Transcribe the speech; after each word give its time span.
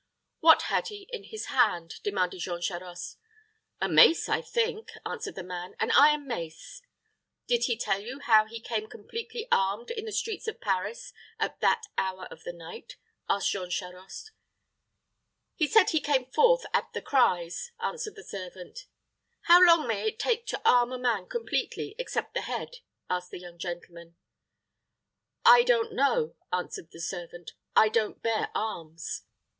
"What 0.39 0.63
had 0.63 0.87
he 0.87 1.07
in 1.11 1.25
his 1.25 1.45
hand?" 1.45 1.99
demanded 2.01 2.39
Jean 2.39 2.59
Charost. 2.59 3.17
"A 3.79 3.87
mace, 3.87 4.27
I 4.27 4.41
think," 4.41 4.93
answered 5.05 5.35
the 5.35 5.43
man; 5.43 5.75
"an 5.79 5.91
iron 5.91 6.25
mace." 6.25 6.81
"Did 7.45 7.65
he 7.65 7.77
tell 7.77 7.99
you 8.01 8.17
how 8.17 8.45
he 8.47 8.59
came 8.59 8.89
completely 8.89 9.47
armed 9.51 9.91
in 9.91 10.05
the 10.05 10.11
streets 10.11 10.47
of 10.47 10.59
Paris 10.59 11.13
at 11.39 11.59
that 11.59 11.83
hour 11.99 12.25
of 12.31 12.41
the 12.45 12.51
night?" 12.51 12.95
asked 13.29 13.51
Jean 13.51 13.69
Charost. 13.69 14.31
"He 15.55 15.67
said 15.67 15.91
he 15.91 16.01
came 16.01 16.25
forth 16.25 16.65
at 16.73 16.91
the 16.93 17.01
cries," 17.03 17.71
answered 17.79 18.15
the 18.15 18.23
servant. 18.23 18.87
"How 19.43 19.61
long 19.63 19.85
may 19.87 20.07
it 20.07 20.17
take 20.17 20.47
to 20.47 20.59
arm 20.67 20.91
a 20.91 20.97
man 20.97 21.27
completely, 21.27 21.93
except 21.99 22.33
the 22.33 22.41
head?" 22.41 22.77
asked 23.07 23.29
the 23.29 23.39
young 23.39 23.59
gentleman. 23.59 24.15
"I 25.45 25.61
don't 25.61 25.93
know," 25.93 26.35
answered 26.51 26.89
the 26.91 26.99
servant; 27.01 27.51
"I 27.75 27.87
don't 27.87 28.23
bear 28.23 28.49
arms." 28.55 29.25